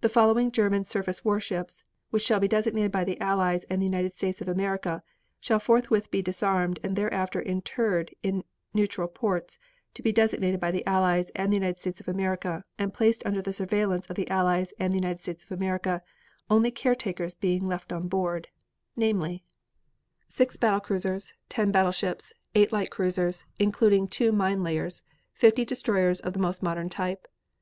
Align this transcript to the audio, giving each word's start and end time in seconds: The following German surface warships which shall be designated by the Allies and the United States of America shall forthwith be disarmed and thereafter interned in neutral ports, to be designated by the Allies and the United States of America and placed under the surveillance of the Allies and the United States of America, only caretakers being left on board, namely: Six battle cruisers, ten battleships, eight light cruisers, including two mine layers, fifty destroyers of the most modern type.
The 0.02 0.08
following 0.10 0.50
German 0.52 0.84
surface 0.84 1.24
warships 1.24 1.82
which 2.10 2.22
shall 2.22 2.40
be 2.40 2.46
designated 2.46 2.92
by 2.92 3.04
the 3.04 3.18
Allies 3.22 3.64
and 3.70 3.80
the 3.80 3.86
United 3.86 4.12
States 4.14 4.42
of 4.42 4.48
America 4.48 5.02
shall 5.40 5.58
forthwith 5.58 6.10
be 6.10 6.20
disarmed 6.20 6.78
and 6.82 6.94
thereafter 6.94 7.40
interned 7.40 8.10
in 8.22 8.44
neutral 8.74 9.08
ports, 9.08 9.58
to 9.94 10.02
be 10.02 10.12
designated 10.12 10.60
by 10.60 10.70
the 10.70 10.86
Allies 10.86 11.30
and 11.30 11.50
the 11.50 11.56
United 11.56 11.80
States 11.80 12.02
of 12.02 12.08
America 12.08 12.64
and 12.78 12.92
placed 12.92 13.24
under 13.24 13.40
the 13.40 13.54
surveillance 13.54 14.06
of 14.10 14.16
the 14.16 14.28
Allies 14.30 14.74
and 14.78 14.92
the 14.92 14.98
United 14.98 15.22
States 15.22 15.44
of 15.46 15.52
America, 15.52 16.02
only 16.50 16.70
caretakers 16.70 17.34
being 17.34 17.66
left 17.66 17.94
on 17.94 18.08
board, 18.08 18.48
namely: 18.94 19.42
Six 20.28 20.58
battle 20.58 20.80
cruisers, 20.80 21.32
ten 21.48 21.72
battleships, 21.72 22.34
eight 22.54 22.72
light 22.72 22.90
cruisers, 22.90 23.46
including 23.58 24.06
two 24.06 24.32
mine 24.32 24.62
layers, 24.62 25.00
fifty 25.32 25.64
destroyers 25.64 26.20
of 26.20 26.34
the 26.34 26.38
most 26.38 26.62
modern 26.62 26.90
type. 26.90 27.26